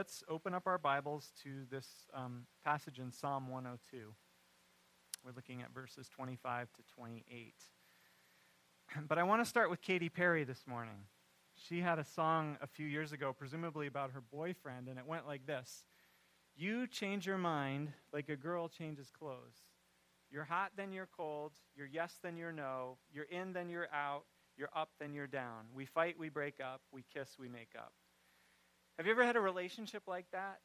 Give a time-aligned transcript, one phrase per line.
[0.00, 4.14] let's open up our Bibles to this um, passage in Psalm 102.
[5.22, 7.54] We're looking at verses 25 to 28.
[9.06, 11.04] But I want to start with Katy Perry this morning.
[11.54, 15.26] She had a song a few years ago, presumably about her boyfriend, and it went
[15.26, 15.84] like this
[16.56, 19.66] You change your mind like a girl changes clothes.
[20.30, 21.52] You're hot, then you're cold.
[21.76, 22.96] You're yes, then you're no.
[23.12, 24.22] You're in, then you're out.
[24.56, 25.66] You're up, then you're down.
[25.74, 26.80] We fight, we break up.
[26.90, 27.92] We kiss, we make up.
[29.00, 30.58] Have you ever had a relationship like that?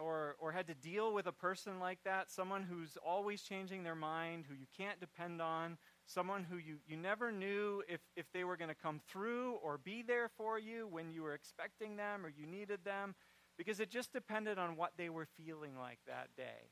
[0.00, 2.30] Or, or had to deal with a person like that?
[2.30, 5.76] Someone who's always changing their mind, who you can't depend on,
[6.06, 9.76] someone who you, you never knew if, if they were going to come through or
[9.76, 13.14] be there for you when you were expecting them or you needed them,
[13.58, 16.70] because it just depended on what they were feeling like that day.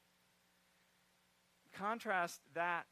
[1.77, 2.87] Contrast that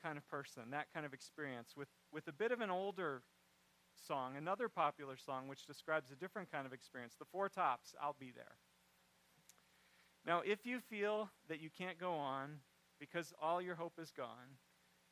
[0.00, 3.22] kind of person, that kind of experience, with, with a bit of an older
[3.98, 8.16] song, another popular song which describes a different kind of experience The Four Tops, I'll
[8.18, 8.56] Be There.
[10.24, 12.58] Now, if you feel that you can't go on
[12.98, 14.58] because all your hope is gone,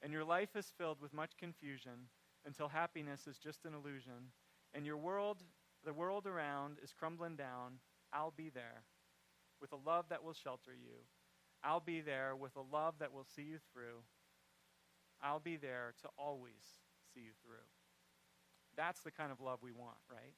[0.02, 2.08] and your life is filled with much confusion
[2.44, 4.32] until happiness is just an illusion,
[4.74, 5.42] and your world,
[5.84, 7.78] the world around, is crumbling down,
[8.12, 8.82] I'll be there
[9.60, 10.96] with a love that will shelter you.
[11.62, 14.02] I'll be there with a love that will see you through.
[15.22, 16.82] I'll be there to always
[17.14, 17.64] see you through.
[18.76, 20.34] That's the kind of love we want, right?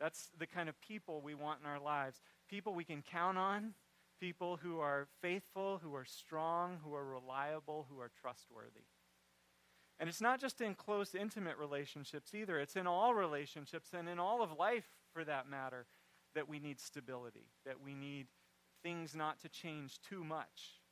[0.00, 2.20] That's the kind of people we want in our lives.
[2.48, 3.74] People we can count on,
[4.20, 8.84] people who are faithful, who are strong, who are reliable, who are trustworthy.
[9.98, 12.58] And it's not just in close, intimate relationships either.
[12.58, 15.86] It's in all relationships and in all of life, for that matter,
[16.34, 18.26] that we need stability, that we need
[18.82, 20.82] things not to change too much.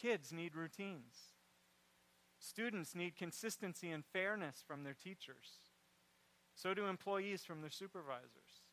[0.00, 1.14] Kids need routines.
[2.40, 5.60] Students need consistency and fairness from their teachers.
[6.54, 8.64] So do employees from their supervisors.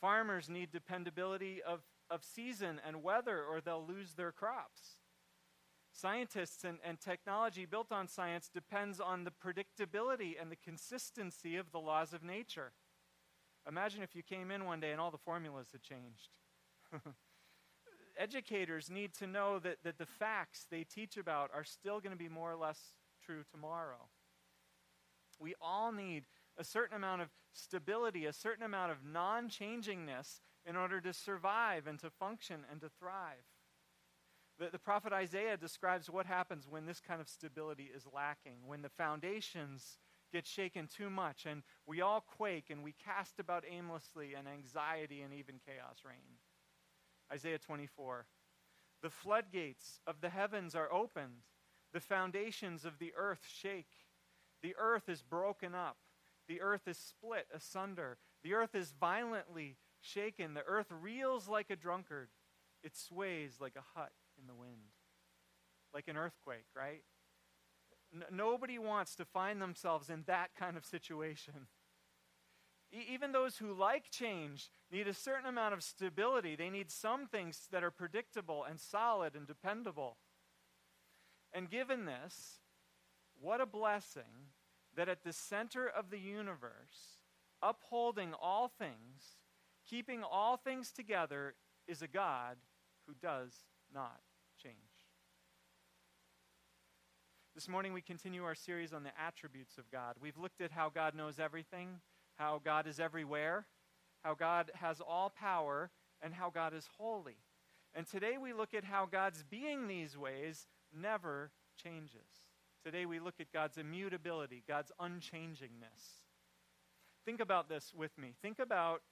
[0.00, 4.98] Farmers need dependability of, of season and weather, or they'll lose their crops.
[5.92, 11.72] Scientists and, and technology built on science depends on the predictability and the consistency of
[11.72, 12.72] the laws of nature.
[13.66, 16.28] Imagine if you came in one day and all the formulas had changed.
[18.18, 22.18] educators need to know that, that the facts they teach about are still going to
[22.18, 22.94] be more or less
[23.24, 24.08] true tomorrow.
[25.38, 26.24] We all need
[26.56, 31.86] a certain amount of stability, a certain amount of non changingness in order to survive
[31.86, 33.44] and to function and to thrive.
[34.58, 38.82] The, the prophet Isaiah describes what happens when this kind of stability is lacking, when
[38.82, 39.98] the foundations
[40.32, 45.22] get shaken too much and we all quake and we cast about aimlessly and anxiety
[45.22, 46.38] and even chaos reign.
[47.32, 48.26] Isaiah 24.
[49.02, 51.42] The floodgates of the heavens are opened,
[51.92, 54.06] the foundations of the earth shake.
[54.62, 55.98] The earth is broken up,
[56.48, 61.76] the earth is split asunder, the earth is violently shaken, the earth reels like a
[61.76, 62.28] drunkard,
[62.82, 64.92] it sways like a hut in the wind.
[65.92, 67.02] Like an earthquake, right?
[68.12, 71.68] N- nobody wants to find themselves in that kind of situation
[73.02, 76.56] even those who like change need a certain amount of stability.
[76.56, 80.16] They need some things that are predictable and solid and dependable.
[81.52, 82.58] And given this,
[83.40, 84.50] what a blessing
[84.96, 87.18] that at the center of the universe,
[87.62, 89.38] upholding all things,
[89.88, 91.54] keeping all things together,
[91.86, 92.56] is a God
[93.06, 93.52] who does
[93.92, 94.20] not
[94.62, 94.74] change.
[97.54, 100.16] This morning we continue our series on the attributes of God.
[100.20, 102.00] We've looked at how God knows everything
[102.36, 103.66] how God is everywhere,
[104.22, 105.90] how God has all power,
[106.22, 107.36] and how God is holy.
[107.94, 111.50] And today we look at how God's being these ways never
[111.82, 112.46] changes.
[112.84, 116.22] Today we look at God's immutability, God's unchangingness.
[117.24, 118.34] Think about this with me.
[118.42, 119.02] Think about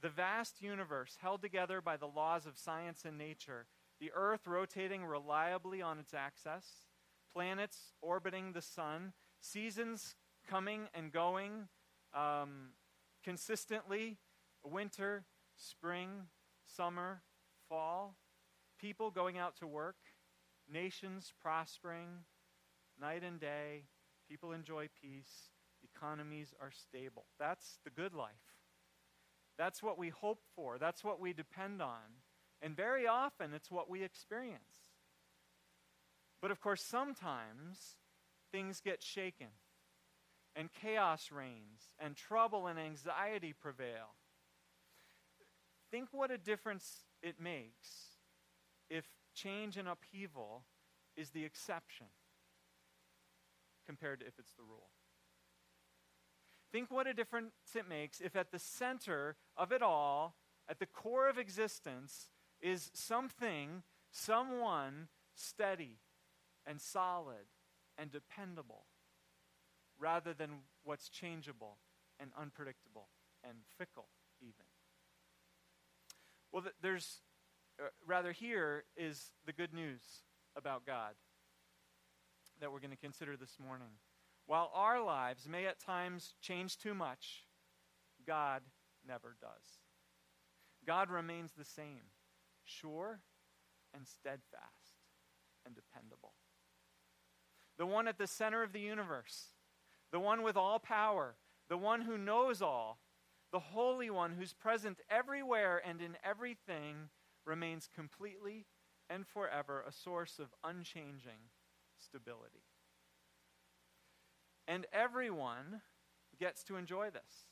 [0.00, 3.66] the vast universe held together by the laws of science and nature,
[4.00, 6.64] the earth rotating reliably on its axis,
[7.32, 10.14] planets orbiting the sun, seasons
[10.48, 11.68] coming and going,
[12.14, 12.70] um,
[13.24, 14.18] consistently
[14.64, 15.24] winter,
[15.56, 16.08] spring,
[16.66, 17.22] summer,
[17.68, 18.16] fall,
[18.78, 19.96] people going out to work,
[20.70, 22.08] nations prospering,
[23.00, 23.84] night and day,
[24.28, 25.50] people enjoy peace,
[25.82, 27.24] economies are stable.
[27.38, 28.32] That's the good life.
[29.56, 32.22] That's what we hope for, that's what we depend on.
[32.60, 34.92] And very often, it's what we experience.
[36.40, 37.96] But of course, sometimes
[38.52, 39.48] things get shaken
[40.56, 44.16] and chaos reigns, and trouble and anxiety prevail.
[45.90, 48.18] Think what a difference it makes
[48.90, 50.64] if change and upheaval
[51.16, 52.06] is the exception
[53.86, 54.90] compared to if it's the rule.
[56.70, 60.36] Think what a difference it makes if at the center of it all
[60.68, 62.28] At the core of existence
[62.60, 66.00] is something, someone steady
[66.66, 67.46] and solid
[67.96, 68.84] and dependable
[69.98, 70.50] rather than
[70.84, 71.78] what's changeable
[72.20, 73.08] and unpredictable
[73.44, 74.08] and fickle,
[74.40, 74.66] even.
[76.52, 77.20] Well, there's,
[77.80, 80.02] uh, rather, here is the good news
[80.56, 81.14] about God
[82.60, 83.98] that we're going to consider this morning.
[84.46, 87.44] While our lives may at times change too much,
[88.26, 88.62] God
[89.06, 89.80] never does.
[90.86, 92.12] God remains the same,
[92.64, 93.20] sure
[93.94, 95.02] and steadfast
[95.66, 96.32] and dependable.
[97.78, 99.48] The one at the center of the universe,
[100.12, 101.36] the one with all power,
[101.68, 102.98] the one who knows all,
[103.52, 107.10] the Holy One who's present everywhere and in everything,
[107.44, 108.66] remains completely
[109.08, 111.50] and forever a source of unchanging
[111.96, 112.64] stability.
[114.66, 115.80] And everyone
[116.38, 117.46] gets to enjoy this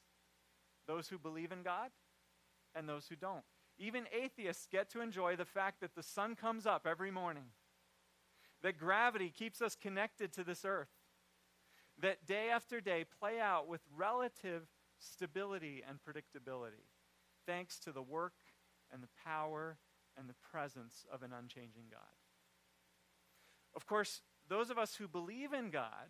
[0.87, 1.91] those who believe in God
[2.73, 3.43] and those who don't.
[3.77, 7.47] Even atheists get to enjoy the fact that the sun comes up every morning,
[8.63, 10.91] that gravity keeps us connected to this earth,
[12.01, 16.85] that day after day play out with relative stability and predictability,
[17.47, 18.35] thanks to the work
[18.93, 19.79] and the power
[20.19, 22.01] and the presence of an unchanging God.
[23.75, 26.09] Of course, those of us who believe in God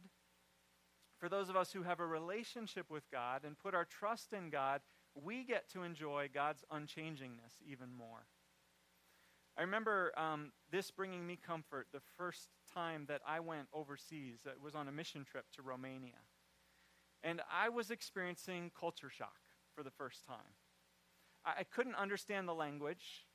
[1.18, 4.50] for those of us who have a relationship with God and put our trust in
[4.50, 4.82] God,
[5.14, 8.26] we get to enjoy God's unchangingness even more.
[9.56, 14.40] I remember um, this bringing me comfort the first time that I went overseas.
[14.44, 16.20] It was on a mission trip to Romania.
[17.22, 19.40] And I was experiencing culture shock
[19.74, 20.54] for the first time.
[21.44, 23.26] I, I couldn't understand the language.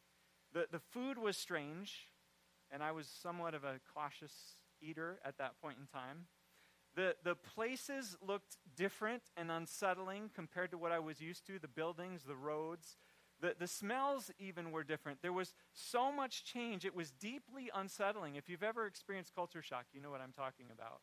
[0.53, 2.07] The, the food was strange,
[2.71, 6.25] and I was somewhat of a cautious eater at that point in time.
[6.95, 11.69] The, the places looked different and unsettling compared to what I was used to the
[11.69, 12.97] buildings, the roads.
[13.41, 15.21] The, the smells even were different.
[15.21, 16.85] There was so much change.
[16.85, 18.35] It was deeply unsettling.
[18.35, 21.01] If you've ever experienced culture shock, you know what I'm talking about.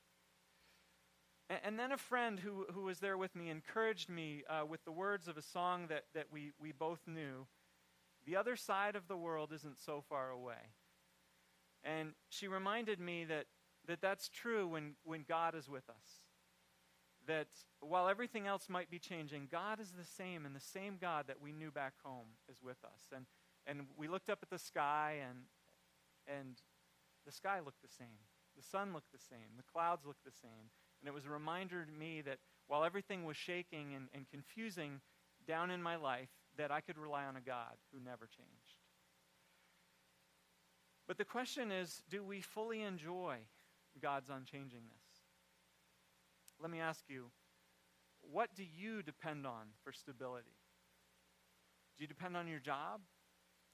[1.51, 4.85] And, and then a friend who, who was there with me encouraged me uh, with
[4.85, 7.47] the words of a song that, that we, we both knew
[8.27, 10.73] The other side of the world isn't so far away.
[11.83, 13.47] And she reminded me that
[13.87, 16.28] that that's true when, when God is with us.
[17.29, 17.47] That
[17.81, 21.41] while everything else might be changing, God is the same, and the same God that
[21.41, 23.13] we knew back home is with us.
[23.15, 23.27] And,
[23.67, 25.41] and we looked up at the sky, and,
[26.27, 26.57] and
[27.27, 28.27] the sky looked the same.
[28.57, 29.57] The sun looked the same.
[29.57, 30.73] The clouds looked the same.
[31.01, 35.01] And it was a reminder to me that while everything was shaking and, and confusing
[35.47, 38.83] down in my life, that I could rely on a God who never changed.
[41.07, 43.39] But the question is do we fully enjoy
[44.01, 45.08] God's unchangingness.
[46.61, 47.31] Let me ask you,
[48.21, 50.57] what do you depend on for stability?
[51.97, 53.01] Do you depend on your job,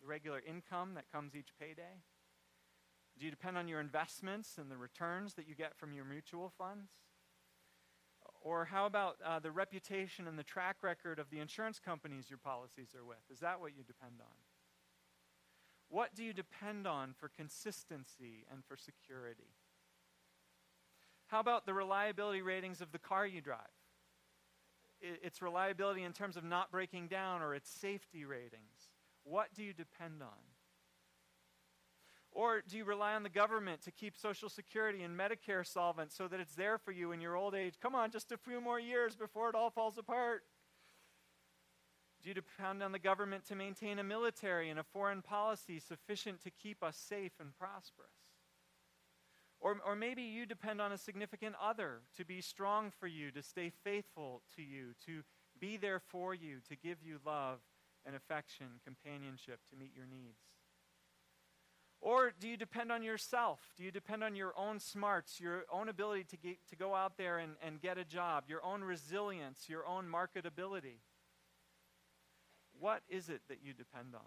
[0.01, 2.03] the regular income that comes each payday?
[3.19, 6.53] Do you depend on your investments and the returns that you get from your mutual
[6.57, 6.91] funds?
[8.41, 12.39] Or how about uh, the reputation and the track record of the insurance companies your
[12.39, 13.19] policies are with?
[13.31, 14.37] Is that what you depend on?
[15.89, 19.55] What do you depend on for consistency and for security?
[21.27, 23.61] How about the reliability ratings of the car you drive?
[25.01, 28.91] Its reliability in terms of not breaking down or its safety ratings.
[29.25, 30.29] What do you depend on?
[32.35, 36.27] Or do you rely on the government to keep Social Security and Medicare solvent so
[36.27, 37.75] that it's there for you in your old age?
[37.81, 40.43] Come on, just a few more years before it all falls apart.
[42.23, 46.43] Do you depend on the government to maintain a military and a foreign policy sufficient
[46.43, 48.24] to keep us safe and prosperous?
[49.65, 53.43] Or, or maybe you depend on a significant other to be strong for you, to
[53.43, 55.23] stay faithful to you, to
[55.59, 57.61] be there for you, to give you love
[58.05, 60.43] and affection, companionship, to meet your needs.
[62.03, 63.61] Or do you depend on yourself?
[63.79, 67.17] Do you depend on your own smarts, your own ability to, get, to go out
[67.17, 70.99] there and, and get a job, your own resilience, your own marketability?
[72.79, 74.21] What is it that you depend on?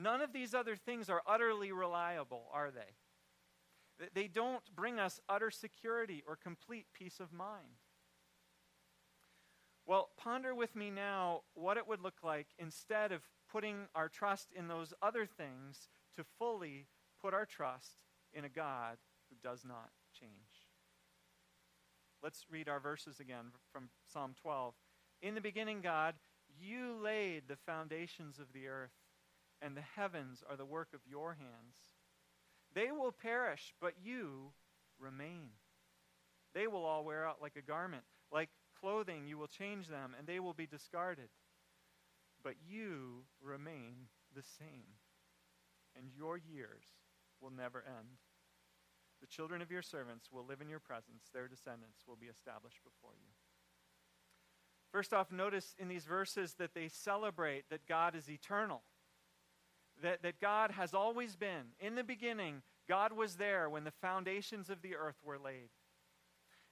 [0.00, 2.94] None of these other things are utterly reliable, are they?
[4.14, 7.78] They don't bring us utter security or complete peace of mind.
[9.86, 14.48] Well, ponder with me now what it would look like instead of putting our trust
[14.54, 16.86] in those other things to fully
[17.20, 20.30] put our trust in a God who does not change.
[22.22, 24.74] Let's read our verses again from Psalm 12.
[25.22, 26.14] In the beginning, God,
[26.60, 28.92] you laid the foundations of the earth,
[29.60, 31.74] and the heavens are the work of your hands.
[32.74, 34.52] They will perish, but you
[34.98, 35.50] remain.
[36.54, 38.04] They will all wear out like a garment.
[38.30, 38.50] Like
[38.80, 41.28] clothing, you will change them, and they will be discarded.
[42.42, 44.98] but you remain the same,
[45.96, 46.84] and your years
[47.40, 48.18] will never end.
[49.20, 52.82] The children of your servants will live in your presence, their descendants will be established
[52.82, 53.30] before you.
[54.90, 58.82] First off, notice in these verses that they celebrate that God is eternal,
[60.02, 61.72] that, that God has always been.
[61.80, 65.70] In the beginning, God was there when the foundations of the earth were laid.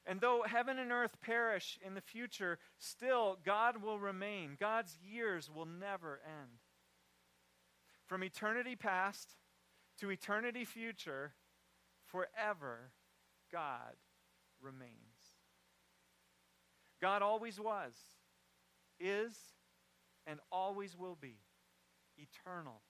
[0.06, 4.56] And though heaven and earth perish in the future, still God will remain.
[4.58, 6.58] God's years will never end.
[8.06, 9.36] From eternity past
[10.00, 11.34] to eternity future,
[12.06, 12.90] forever,
[13.52, 13.94] God
[14.60, 14.90] remains.
[17.00, 17.92] God always was,
[18.98, 19.34] is,
[20.26, 21.36] and always will be
[22.16, 22.82] eternal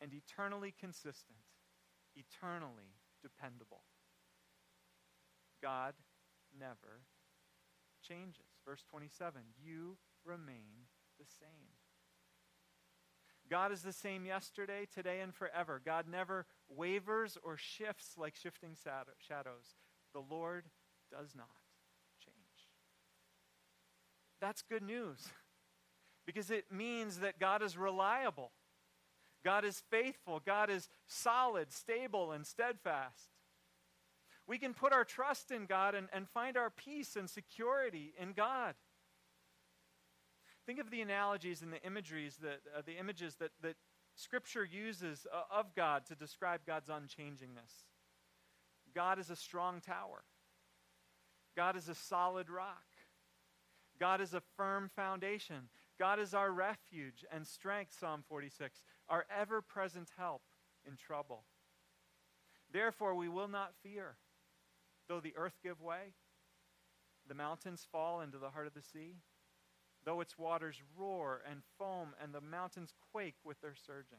[0.00, 1.38] and eternally consistent,
[2.14, 3.82] eternally dependable.
[5.62, 5.94] God
[6.58, 7.02] never
[8.06, 8.46] changes.
[8.66, 10.86] Verse 27 You remain
[11.18, 11.76] the same.
[13.50, 15.80] God is the same yesterday, today, and forever.
[15.84, 18.76] God never wavers or shifts like shifting
[19.18, 19.74] shadows.
[20.12, 20.66] The Lord
[21.10, 21.46] does not
[22.22, 22.36] change.
[24.40, 25.28] That's good news
[26.26, 28.52] because it means that God is reliable,
[29.48, 33.30] God is faithful, God is solid, stable, and steadfast.
[34.46, 38.34] We can put our trust in God and, and find our peace and security in
[38.34, 38.74] God.
[40.66, 43.76] Think of the analogies and the imageries that uh, the images that, that
[44.16, 47.86] Scripture uses uh, of God to describe God's unchangingness.
[48.94, 50.24] God is a strong tower.
[51.56, 52.84] God is a solid rock.
[53.98, 55.70] God is a firm foundation.
[55.98, 60.42] God is our refuge and strength, Psalm 46, our ever present help
[60.86, 61.44] in trouble.
[62.72, 64.16] Therefore, we will not fear.
[65.08, 66.12] Though the earth give way,
[67.26, 69.16] the mountains fall into the heart of the sea,
[70.04, 74.18] though its waters roar and foam and the mountains quake with their surging.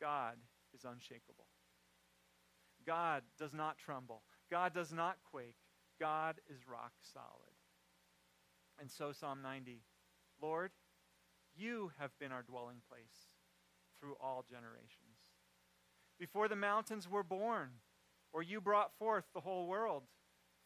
[0.00, 0.36] God
[0.74, 1.46] is unshakable.
[2.86, 4.22] God does not tremble.
[4.50, 5.56] God does not quake.
[5.98, 7.54] God is rock solid.
[8.78, 9.82] And so, Psalm 90
[10.42, 10.72] Lord,
[11.56, 13.28] you have been our dwelling place
[14.00, 15.18] through all generations.
[16.18, 17.70] Before the mountains were born,
[18.32, 20.02] or you brought forth the whole world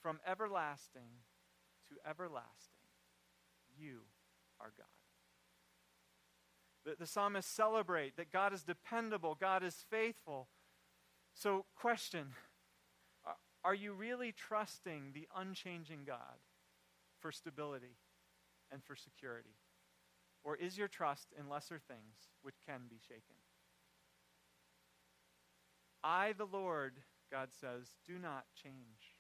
[0.03, 1.23] from everlasting
[1.89, 2.81] to everlasting.
[3.79, 4.01] You
[4.61, 4.87] are God.
[6.85, 10.49] The, the psalmists celebrate that God is dependable, God is faithful.
[11.35, 12.29] So, question
[13.65, 16.39] Are you really trusting the unchanging God
[17.21, 17.97] for stability
[18.71, 19.57] and for security?
[20.45, 23.37] Or is your trust in lesser things which can be shaken?
[26.03, 26.95] I, the Lord,
[27.31, 29.17] God says, do not change.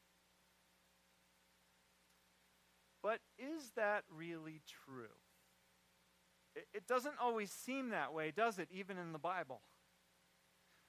[3.02, 5.04] But is that really true?
[6.54, 9.60] It, it doesn't always seem that way, does it, even in the Bible?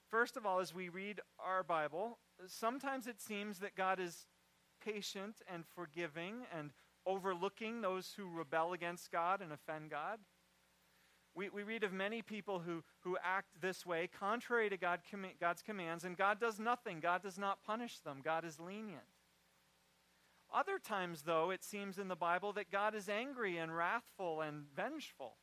[0.09, 2.17] First of all, as we read our Bible,
[2.47, 4.25] sometimes it seems that God is
[4.83, 6.71] patient and forgiving and
[7.09, 10.19] overlooking those who rebel against God and offend God.
[11.35, 14.99] We, we read of many people who, who act this way contrary to God,
[15.39, 16.99] God's commands, and God does nothing.
[16.99, 18.19] God does not punish them.
[18.23, 19.03] God is lenient.
[20.53, 24.63] Other times, though, it seems in the Bible that God is angry and wrathful and
[24.75, 25.33] vengeful.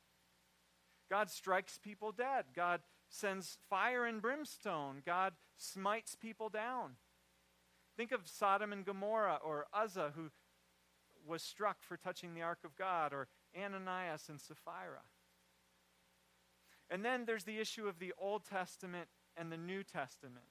[1.09, 2.47] God strikes people dead.
[2.55, 5.03] God sends fire and brimstone.
[5.07, 6.93] God smites people down.
[7.97, 10.31] Think of Sodom and Gomorrah or Uzzah, who
[11.26, 15.02] was struck for touching the ark of God, or Ananias and Sapphira.
[16.90, 20.47] And then there's the issue of the Old Testament and the New Testament.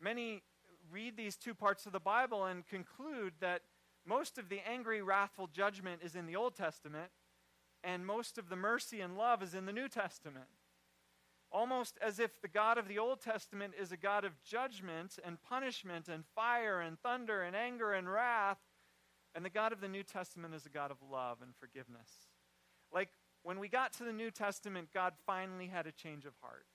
[0.00, 0.42] Many
[0.90, 3.62] read these two parts of the Bible and conclude that
[4.06, 7.10] most of the angry, wrathful judgment is in the Old Testament,
[7.84, 10.46] and most of the mercy and love is in the New Testament.
[11.52, 15.42] Almost as if the God of the Old Testament is a God of judgment and
[15.42, 18.58] punishment and fire and thunder and anger and wrath,
[19.34, 22.10] and the God of the New Testament is a God of love and forgiveness.
[22.92, 23.10] Like
[23.42, 26.66] when we got to the New Testament, God finally had a change of heart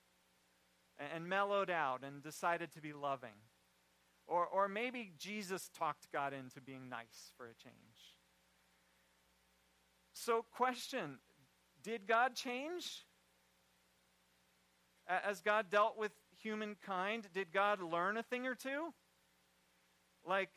[0.98, 3.38] and, and mellowed out and decided to be loving.
[4.28, 8.16] Or, or maybe Jesus talked God into being nice for a change.
[10.14, 11.20] So, question
[11.84, 13.06] Did God change?
[15.08, 18.92] As God dealt with humankind, did God learn a thing or two?
[20.28, 20.50] Like,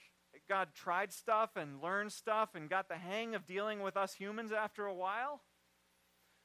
[0.49, 4.53] God tried stuff and learned stuff and got the hang of dealing with us humans
[4.53, 5.43] after a while?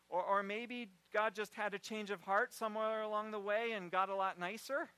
[0.09, 3.91] Or, or maybe God just had a change of heart somewhere along the way and
[3.91, 4.89] got a lot nicer?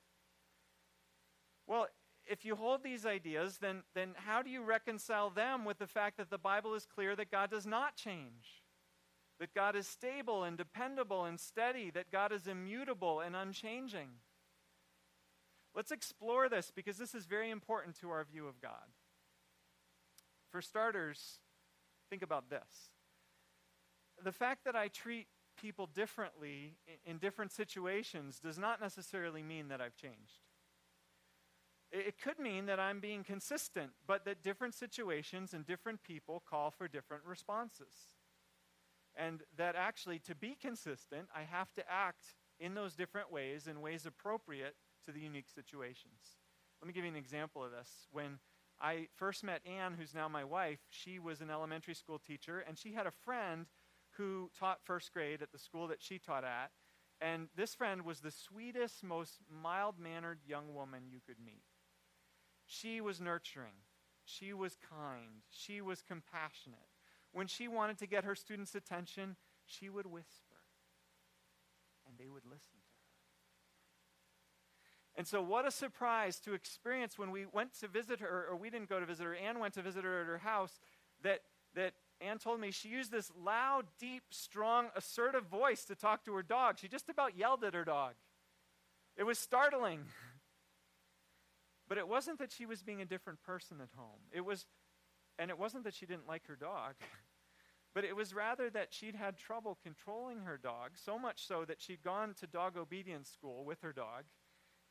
[1.68, 1.88] Well,
[2.26, 6.18] if you hold these ideas, then, then how do you reconcile them with the fact
[6.18, 8.64] that the Bible is clear that God does not change?
[9.40, 14.10] that God is stable and dependable and steady, that God is immutable and unchanging.
[15.76, 18.94] Let's explore this because this is very important to our view of God.
[20.50, 21.40] For starters,
[22.10, 22.92] think about this.
[24.24, 25.28] The fact that I treat
[25.60, 30.44] people differently in different situations does not necessarily mean that I've changed.
[31.92, 36.72] It could mean that I'm being consistent, but that different situations and different people call
[36.72, 38.16] for different responses.
[39.16, 43.82] And that actually, to be consistent, I have to act in those different ways, in
[43.82, 46.38] ways appropriate to the unique situations.
[46.82, 47.90] Let me give you an example of this.
[48.12, 48.40] When
[48.82, 52.78] I first met Anne, who's now my wife, she was an elementary school teacher, and
[52.78, 53.68] she had a friend
[54.18, 56.72] who taught first grade at the school that she taught at.
[57.22, 61.64] And this friend was the sweetest, most mild mannered young woman you could meet.
[62.66, 63.86] She was nurturing,
[64.26, 66.90] she was kind, she was compassionate.
[67.32, 69.36] When she wanted to get her students' attention,
[69.66, 70.56] she would whisper,
[72.08, 72.85] and they would listen.
[75.18, 78.70] And so, what a surprise to experience when we went to visit her, or we
[78.70, 80.80] didn't go to visit her, Anne went to visit her at her house,
[81.24, 81.42] that,
[81.74, 86.34] that Anne told me she used this loud, deep, strong, assertive voice to talk to
[86.34, 86.80] her dog.
[86.80, 88.14] She just about yelled at her dog.
[89.16, 90.02] It was startling.
[91.88, 94.22] But it wasn't that she was being a different person at home.
[94.32, 94.66] It was,
[95.38, 96.96] and it wasn't that she didn't like her dog,
[97.94, 101.82] but it was rather that she'd had trouble controlling her dog, so much so that
[101.82, 104.24] she'd gone to dog obedience school with her dog.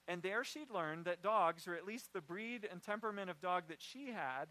[0.07, 3.65] And there she'd learned that dogs, or at least the breed and temperament of dog
[3.69, 4.47] that she had,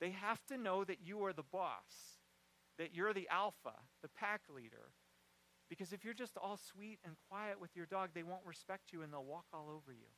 [0.00, 2.18] they have to know that you are the boss,
[2.78, 4.90] that you're the alpha, the pack leader.
[5.70, 9.02] Because if you're just all sweet and quiet with your dog, they won't respect you
[9.02, 10.08] and they'll walk all over you.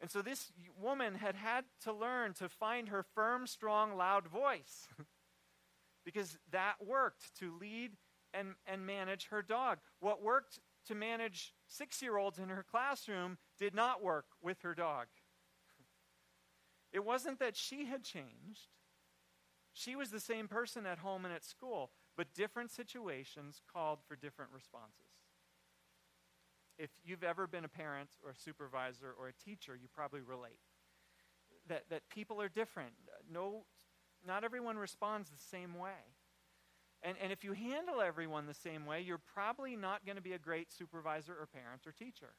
[0.00, 4.88] And so this woman had had to learn to find her firm, strong, loud voice
[6.04, 7.92] because that worked to lead
[8.32, 9.78] and, and manage her dog.
[10.00, 14.74] What worked to manage six year olds in her classroom did not work with her
[14.74, 15.06] dog.
[16.92, 18.68] It wasn't that she had changed,
[19.72, 24.16] she was the same person at home and at school, but different situations called for
[24.16, 25.16] different responses
[26.78, 30.58] if you've ever been a parent or a supervisor or a teacher, you probably relate.
[31.68, 32.92] That, that people are different.
[33.30, 33.64] No,
[34.26, 36.15] not everyone responds the same way.
[37.06, 40.32] And, and if you handle everyone the same way, you're probably not going to be
[40.32, 42.34] a great supervisor or parent or teacher.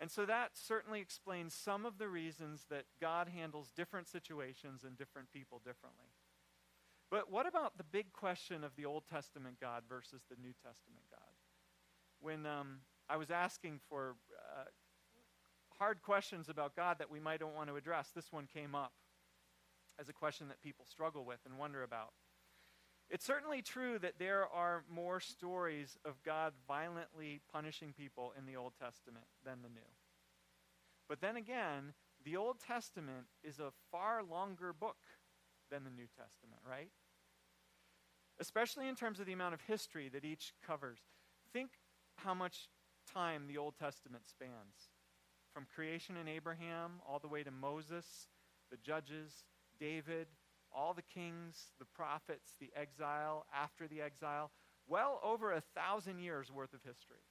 [0.00, 4.96] And so that certainly explains some of the reasons that God handles different situations and
[4.96, 6.16] different people differently.
[7.10, 11.04] But what about the big question of the Old Testament God versus the New Testament
[11.10, 11.32] God?
[12.22, 14.64] when um, I was asking for uh,
[15.78, 18.92] hard questions about God that we might don't want to address, this one came up
[19.98, 22.12] as a question that people struggle with and wonder about.
[23.12, 28.56] It's certainly true that there are more stories of God violently punishing people in the
[28.56, 29.80] Old Testament than the New.
[31.10, 31.92] But then again,
[32.24, 34.96] the Old Testament is a far longer book
[35.70, 36.88] than the New Testament, right?
[38.40, 41.00] Especially in terms of the amount of history that each covers.
[41.52, 41.72] Think
[42.16, 42.70] how much
[43.12, 44.88] time the Old Testament spans
[45.52, 48.28] from creation in Abraham all the way to Moses,
[48.70, 49.44] the judges,
[49.78, 50.28] David,
[50.74, 54.50] all the kings, the prophets, the exile, after the exile,
[54.88, 57.24] well over a thousand years worth of history.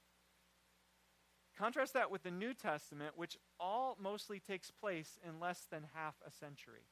[1.58, 6.15] Contrast that with the New Testament, which all mostly takes place in less than half
[6.25, 6.88] a century.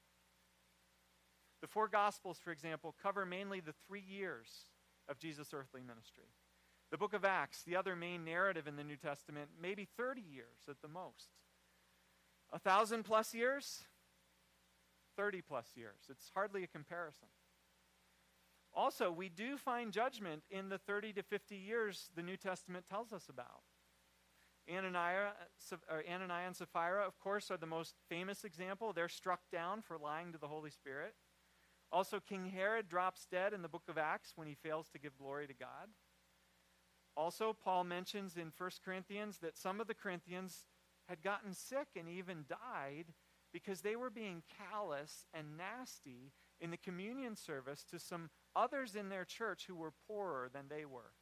[1.61, 4.47] The four Gospels, for example, cover mainly the three years
[5.07, 6.25] of Jesus' earthly ministry.
[6.91, 10.67] The book of Acts, the other main narrative in the New Testament, maybe 30 years
[10.69, 11.29] at the most.
[12.51, 13.83] A thousand plus years?
[15.19, 15.99] 30 plus years.
[16.09, 17.27] It's hardly a comparison.
[18.73, 23.11] Also, we do find judgment in the 30 to 50 years the New Testament tells
[23.11, 23.63] us about.
[24.73, 25.33] Ananias,
[25.67, 28.93] and Sapphira, of course, are the most famous example.
[28.93, 31.15] They're struck down for lying to the Holy Spirit.
[31.91, 35.17] Also, King Herod drops dead in the book of Acts when he fails to give
[35.17, 35.89] glory to God.
[37.17, 40.67] Also, Paul mentions in 1 Corinthians that some of the Corinthians
[41.09, 43.07] had gotten sick and even died
[43.51, 49.09] because they were being callous and nasty in the communion service to some others in
[49.09, 51.13] their church who were poorer than they were.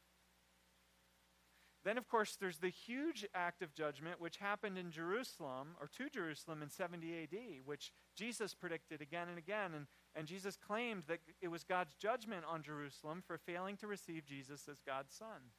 [1.83, 6.09] Then, of course, there's the huge act of judgment which happened in Jerusalem, or to
[6.09, 9.73] Jerusalem in 70 AD, which Jesus predicted again and again.
[9.73, 14.25] And, and Jesus claimed that it was God's judgment on Jerusalem for failing to receive
[14.25, 15.53] Jesus as God's son.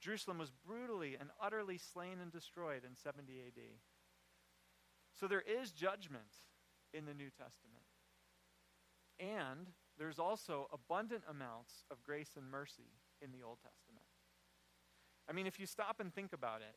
[0.00, 3.62] Jerusalem was brutally and utterly slain and destroyed in 70 AD.
[5.20, 6.32] So there is judgment
[6.94, 7.84] in the New Testament.
[9.18, 14.06] And there's also abundant amounts of grace and mercy in the Old Testament.
[15.28, 16.74] I mean, if you stop and think about it,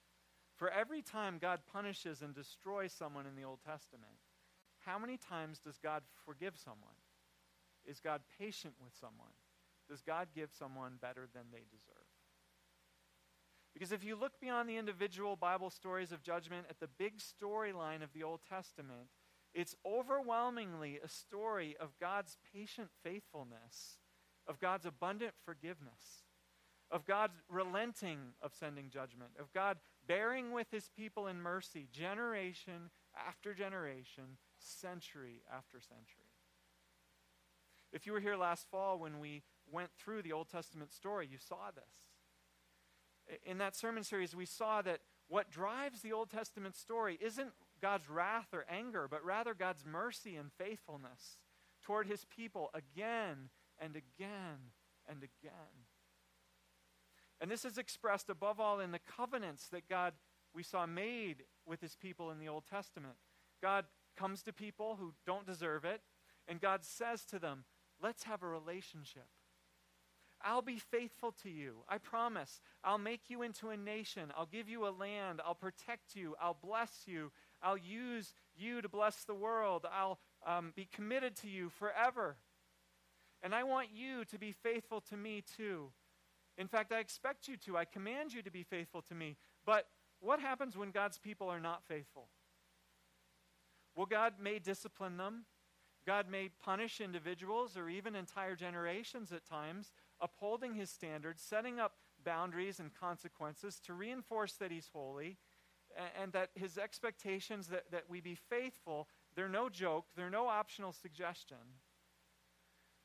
[0.57, 4.19] for every time God punishes and destroys someone in the Old Testament,
[4.85, 6.99] how many times does God forgive someone?
[7.85, 9.31] Is God patient with someone?
[9.89, 12.02] Does God give someone better than they deserve?
[13.73, 18.03] Because if you look beyond the individual Bible stories of judgment at the big storyline
[18.03, 19.09] of the Old Testament,
[19.53, 23.97] it's overwhelmingly a story of God's patient faithfulness,
[24.47, 26.25] of God's abundant forgiveness,
[26.91, 32.91] of God's relenting of sending judgment, of God bearing with his people in mercy, generation
[33.27, 36.31] after generation, century after century.
[37.91, 41.37] If you were here last fall when we went through the Old Testament story, you
[41.37, 42.12] saw this.
[43.45, 48.09] In that sermon series, we saw that what drives the Old Testament story isn't God's
[48.09, 51.37] wrath or anger, but rather God's mercy and faithfulness
[51.83, 54.71] toward his people again and again
[55.07, 55.87] and again.
[57.41, 60.13] And this is expressed above all in the covenants that God,
[60.53, 63.15] we saw, made with his people in the Old Testament.
[63.61, 66.01] God comes to people who don't deserve it,
[66.47, 67.65] and God says to them,
[68.01, 69.27] Let's have a relationship.
[70.43, 71.75] I'll be faithful to you.
[71.87, 72.61] I promise.
[72.83, 74.33] I'll make you into a nation.
[74.37, 75.41] I'll give you a land.
[75.45, 76.35] I'll protect you.
[76.41, 77.31] I'll bless you.
[77.61, 79.85] I'll use you to bless the world.
[79.91, 82.35] I'll um, be committed to you forever.
[83.41, 85.91] And I want you to be faithful to me too.
[86.57, 87.77] In fact, I expect you to.
[87.77, 89.37] I command you to be faithful to me.
[89.65, 89.87] But
[90.19, 92.27] what happens when God's people are not faithful?
[93.95, 95.45] Well, God may discipline them.
[96.05, 101.93] God may punish individuals or even entire generations at times, upholding his standards, setting up
[102.23, 105.37] boundaries and consequences to reinforce that he's holy
[106.19, 110.91] and, that his expectations that, that we be faithful, they're no joke, they're no optional
[110.91, 111.57] suggestion.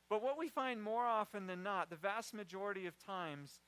[0.08, 3.60] But what we find more often than not, the vast majority of times,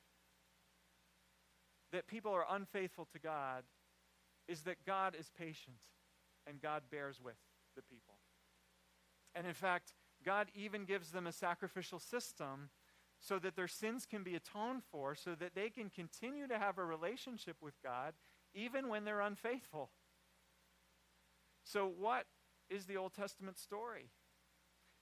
[1.91, 3.63] that people are unfaithful to God
[4.47, 5.77] is that God is patient
[6.47, 7.35] and God bears with
[7.75, 8.15] the people.
[9.35, 12.69] And in fact, God even gives them a sacrificial system
[13.19, 16.77] so that their sins can be atoned for, so that they can continue to have
[16.77, 18.13] a relationship with God
[18.53, 19.91] even when they're unfaithful.
[21.63, 22.25] So, what
[22.69, 24.09] is the Old Testament story?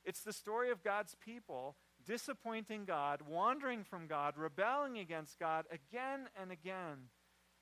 [0.04, 6.28] It's the story of God's people disappointing God, wandering from God, rebelling against God again
[6.40, 7.10] and again,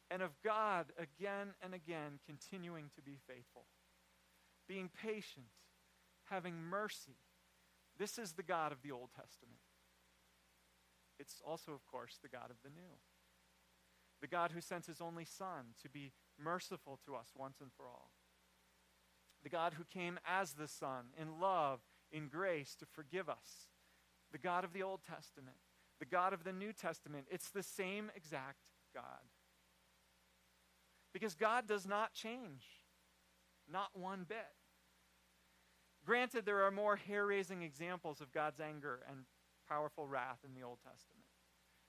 [0.10, 3.66] and of God again and again continuing to be faithful,
[4.68, 5.48] being patient,
[6.30, 7.18] having mercy.
[7.98, 9.60] This is the God of the Old Testament.
[11.20, 12.98] It's also, of course, the God of the New.
[14.22, 17.88] The God who sent his only Son to be merciful to us once and for
[17.88, 18.12] all.
[19.44, 21.80] The God who came as the Son in love,
[22.12, 23.70] in grace to forgive us.
[24.32, 25.58] The God of the Old Testament,
[26.00, 27.26] the God of the New Testament.
[27.32, 29.04] It's the same exact God.
[31.14, 32.66] Because God does not change,
[33.72, 34.38] not one bit.
[36.08, 39.26] Granted, there are more hair raising examples of God's anger and
[39.68, 41.26] powerful wrath in the Old Testament,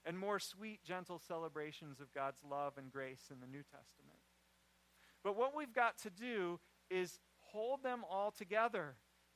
[0.05, 4.19] and more sweet, gentle celebrations of God's love and grace in the New Testament.
[5.23, 8.95] But what we've got to do is hold them all together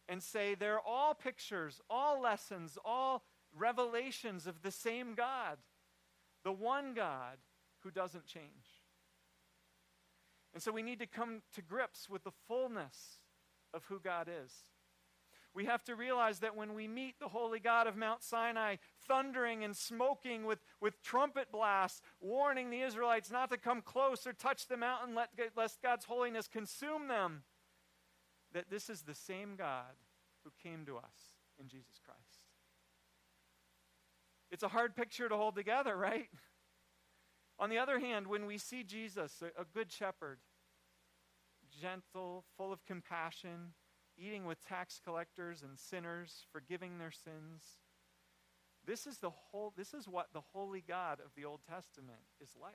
[0.09, 3.23] and say they're all pictures, all lessons, all
[3.57, 5.59] revelations of the same God,
[6.43, 7.37] the one God
[7.83, 8.83] who doesn't change.
[10.53, 13.19] And so we need to come to grips with the fullness
[13.73, 14.65] of who God is.
[15.55, 19.63] We have to realize that when we meet the holy God of Mount Sinai, thundering
[19.63, 24.67] and smoking with, with trumpet blasts, warning the Israelites not to come close or touch
[24.67, 25.15] the mountain
[25.55, 27.43] lest God's holiness consume them,
[28.53, 29.93] that this is the same God
[30.43, 32.19] who came to us in Jesus Christ.
[34.51, 36.29] It's a hard picture to hold together, right?
[37.59, 40.39] On the other hand, when we see Jesus, a, a good shepherd,
[41.81, 43.73] gentle, full of compassion,
[44.17, 47.79] eating with tax collectors and sinners, forgiving their sins,
[48.85, 52.49] this is, the whole, this is what the holy God of the Old Testament is
[52.61, 52.73] like.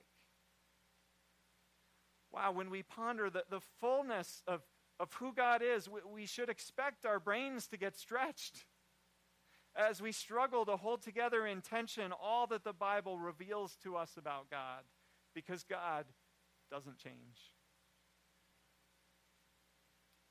[2.33, 4.63] Wow, when we ponder the, the fullness of
[5.01, 8.65] of who God is, we, we should expect our brains to get stretched
[9.77, 14.17] as we struggle to hold together in tension all that the Bible reveals to us
[14.17, 14.83] about God,
[15.35, 16.07] because God
[16.71, 17.53] doesn't change.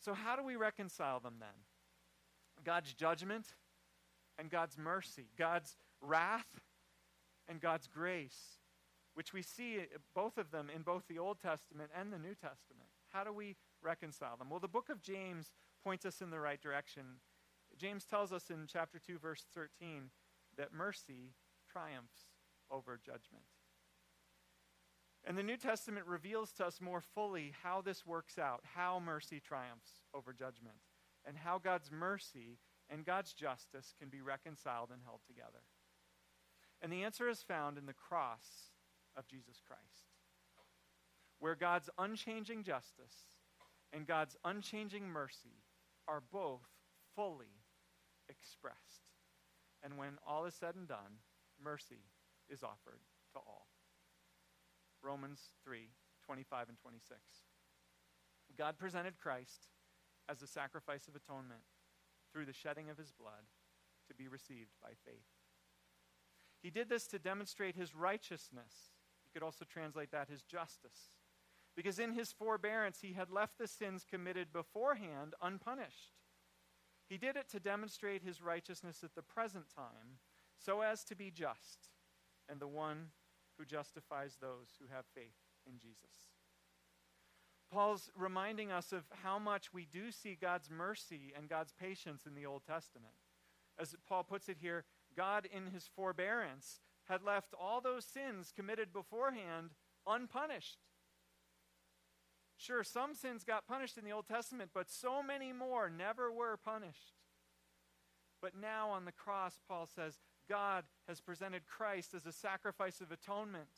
[0.07, 1.49] So, how do we reconcile them then?
[2.63, 3.47] God's judgment
[4.39, 6.61] and God's mercy, God's wrath
[7.49, 8.61] and God's grace,
[9.15, 9.81] which we see
[10.15, 12.87] both of them in both the Old Testament and the New Testament.
[13.09, 14.49] How do we reconcile them?
[14.49, 15.51] Well, the book of James
[15.83, 17.19] points us in the right direction.
[17.77, 20.03] James tells us in chapter 2, verse 13,
[20.57, 21.33] that mercy
[21.69, 22.29] triumphs
[22.71, 23.43] over judgment.
[25.27, 29.41] And the New Testament reveals to us more fully how this works out, how mercy
[29.41, 30.77] triumphs over judgment,
[31.25, 32.59] and how God's mercy
[32.89, 35.63] and God's justice can be reconciled and held together.
[36.81, 38.71] And the answer is found in the cross
[39.17, 40.13] of Jesus Christ,
[41.39, 43.27] where God's unchanging justice
[43.91, 45.65] and God's unchanging mercy
[46.07, 46.67] are both
[47.17, 47.65] fully
[48.29, 49.11] expressed.
[49.83, 51.19] And when all is said and done,
[51.61, 52.05] mercy
[52.49, 53.01] is offered
[53.33, 53.66] to all.
[55.03, 55.89] Romans 3
[56.25, 57.19] 25 and 26.
[58.57, 59.67] God presented Christ
[60.27, 61.61] as the sacrifice of atonement
[62.33, 63.45] through the shedding of his blood
[64.07, 65.27] to be received by faith.
[66.61, 68.73] He did this to demonstrate his righteousness.
[69.25, 71.15] You could also translate that his justice.
[71.75, 76.15] Because in his forbearance, he had left the sins committed beforehand unpunished.
[77.07, 80.17] He did it to demonstrate his righteousness at the present time,
[80.57, 81.89] so as to be just
[82.49, 83.09] and the one
[83.57, 86.31] who justifies those who have faith in Jesus.
[87.71, 92.33] Paul's reminding us of how much we do see God's mercy and God's patience in
[92.33, 93.13] the Old Testament.
[93.79, 98.93] As Paul puts it here, God, in his forbearance, had left all those sins committed
[98.93, 99.71] beforehand
[100.05, 100.79] unpunished.
[102.57, 106.57] Sure, some sins got punished in the Old Testament, but so many more never were
[106.57, 107.13] punished.
[108.41, 113.11] But now on the cross, Paul says, God has presented Christ as a sacrifice of
[113.11, 113.69] atonement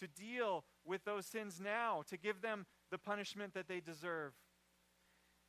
[0.00, 4.32] to deal with those sins now, to give them the punishment that they deserve.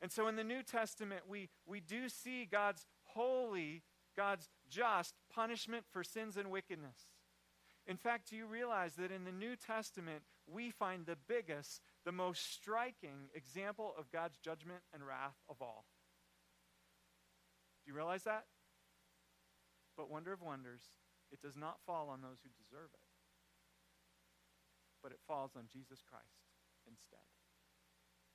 [0.00, 3.82] And so in the New Testament, we, we do see God's holy,
[4.16, 7.08] God's just punishment for sins and wickedness.
[7.86, 12.12] In fact, do you realize that in the New Testament, we find the biggest, the
[12.12, 15.86] most striking example of God's judgment and wrath of all?
[17.84, 18.44] Do you realize that?
[19.96, 20.82] But wonder of wonders,
[21.32, 23.00] it does not fall on those who deserve it,
[25.02, 26.44] but it falls on Jesus Christ
[26.86, 27.24] instead.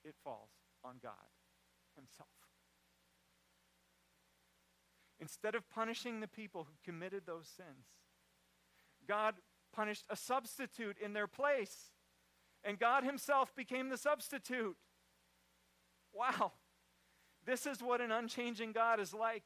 [0.04, 0.50] It falls
[0.84, 1.30] on God
[1.96, 2.30] Himself.
[5.20, 7.86] Instead of punishing the people who committed those sins,
[9.08, 9.36] God
[9.72, 11.92] punished a substitute in their place,
[12.64, 14.76] and God Himself became the substitute.
[16.14, 16.54] Wow.
[17.46, 19.44] This is what an unchanging God is like.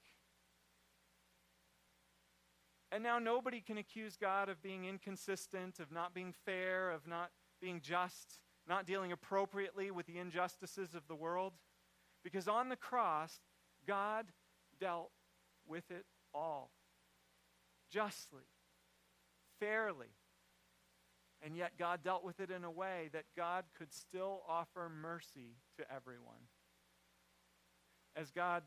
[2.96, 7.30] And now nobody can accuse God of being inconsistent, of not being fair, of not
[7.62, 11.52] being just, not dealing appropriately with the injustices of the world.
[12.24, 13.42] Because on the cross,
[13.86, 14.28] God
[14.80, 15.12] dealt
[15.68, 16.72] with it all
[17.92, 18.48] justly,
[19.60, 20.16] fairly.
[21.42, 25.58] And yet, God dealt with it in a way that God could still offer mercy
[25.78, 26.48] to everyone.
[28.16, 28.64] As God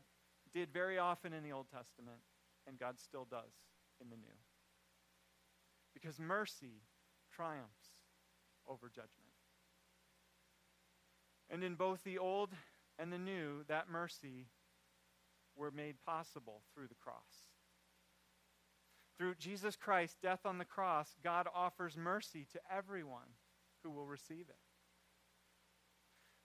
[0.53, 2.19] did very often in the Old Testament,
[2.67, 3.53] and God still does
[4.01, 4.37] in the new.
[5.93, 6.83] Because mercy
[7.31, 7.89] triumphs
[8.67, 9.13] over judgment.
[11.49, 12.49] And in both the old
[12.97, 14.47] and the new, that mercy
[15.55, 17.49] were made possible through the cross.
[19.17, 23.35] Through Jesus Christ's death on the cross, God offers mercy to everyone
[23.83, 24.55] who will receive it.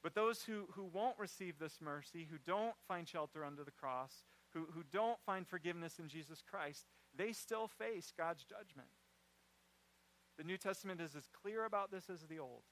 [0.03, 4.23] But those who, who won't receive this mercy, who don't find shelter under the cross,
[4.53, 6.85] who, who don't find forgiveness in Jesus Christ,
[7.16, 8.88] they still face God's judgment.
[10.37, 12.62] The New Testament is as clear about this as the Old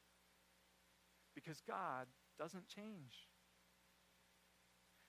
[1.35, 2.07] because God
[2.39, 3.29] doesn't change.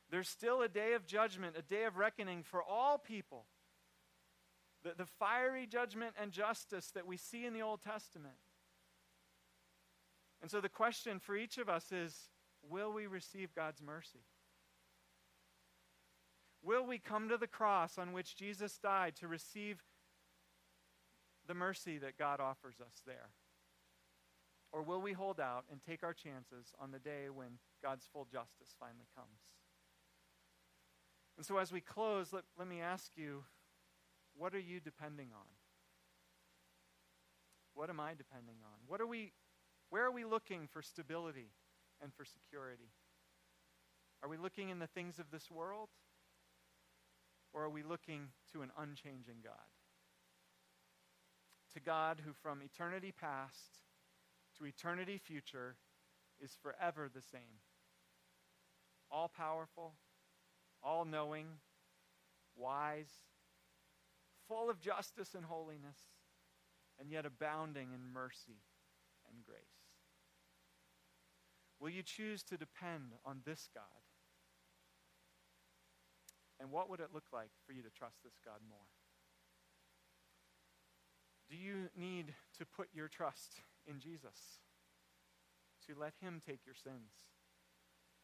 [0.10, 3.46] There's still a day of judgment, a day of reckoning for all people.
[4.84, 8.36] The, the fiery judgment and justice that we see in the Old Testament.
[10.42, 12.30] And so the question for each of us is
[12.70, 14.20] will we receive God's mercy?
[16.64, 19.84] Will we come to the cross on which Jesus died to receive
[21.46, 23.30] the mercy that God offers us there?
[24.72, 28.26] Or will we hold out and take our chances on the day when God's full
[28.26, 29.42] justice finally comes?
[31.38, 33.44] And so, as we close, let, let me ask you
[34.36, 35.46] what are you depending on?
[37.76, 38.80] What am I depending on?
[38.88, 39.34] What are we,
[39.90, 41.52] where are we looking for stability
[42.02, 42.92] and for security?
[44.22, 45.90] Are we looking in the things of this world?
[47.54, 49.54] Or are we looking to an unchanging God?
[51.74, 53.80] To God who from eternity past
[54.58, 55.76] to eternity future
[56.40, 57.62] is forever the same.
[59.10, 59.94] All powerful,
[60.82, 61.48] all knowing,
[62.56, 63.12] wise,
[64.48, 65.98] full of justice and holiness,
[67.00, 68.62] and yet abounding in mercy
[69.28, 69.58] and grace.
[71.80, 73.84] Will you choose to depend on this God?
[76.64, 78.88] And what would it look like for you to trust this God more?
[81.50, 84.64] Do you need to put your trust in Jesus?
[85.88, 87.12] To let Him take your sins?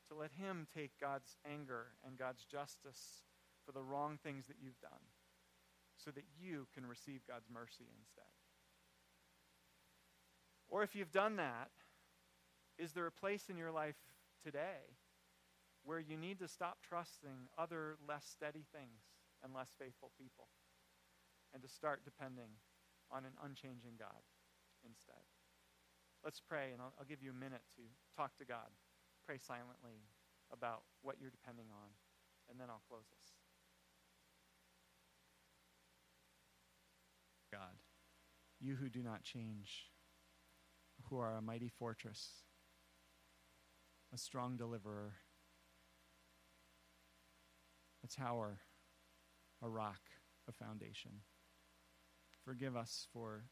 [0.08, 3.26] To let Him take God's anger and God's justice
[3.66, 5.12] for the wrong things that you've done
[5.98, 8.24] so that you can receive God's mercy instead?
[10.70, 11.72] Or if you've done that,
[12.78, 13.98] is there a place in your life
[14.42, 14.96] today
[15.84, 20.48] where you need to stop trusting other less steady things and less faithful people
[21.54, 22.60] and to start depending
[23.12, 24.22] on an unchanging God
[24.86, 25.24] instead?
[26.24, 27.84] Let's pray, and I'll, I'll give you a minute to
[28.16, 28.68] talk to God.
[29.26, 30.04] Pray silently
[30.52, 31.90] about what you're depending on,
[32.50, 33.30] and then I'll close us.
[37.52, 37.82] God,
[38.60, 39.88] you who do not change,
[41.10, 42.30] who are a mighty fortress,
[44.14, 45.14] a strong deliverer,
[48.04, 48.60] a tower,
[49.62, 50.02] a rock,
[50.48, 51.12] a foundation.
[52.44, 53.46] Forgive us for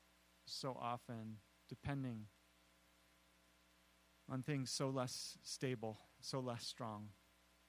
[0.46, 1.38] so often
[1.70, 2.26] depending
[4.30, 7.10] on things so less stable, so less strong,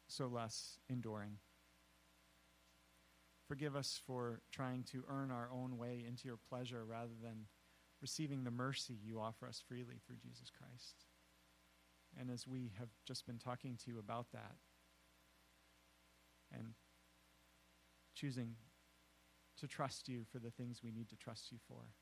[0.07, 1.39] so less enduring.
[3.47, 7.47] Forgive us for trying to earn our own way into your pleasure rather than
[8.01, 11.07] receiving the mercy you offer us freely through Jesus Christ.
[12.19, 14.57] And as we have just been talking to you about that,
[16.53, 16.75] and
[18.15, 18.55] choosing
[19.59, 21.95] to trust you for the things we need to trust you for,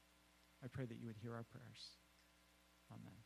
[0.65, 1.97] I pray that you would hear our prayers.
[2.91, 3.26] Amen.